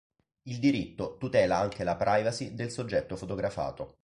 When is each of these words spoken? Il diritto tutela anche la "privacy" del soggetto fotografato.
Il 0.45 0.57
diritto 0.57 1.15
tutela 1.19 1.59
anche 1.59 1.83
la 1.83 1.95
"privacy" 1.95 2.55
del 2.55 2.71
soggetto 2.71 3.15
fotografato. 3.15 3.99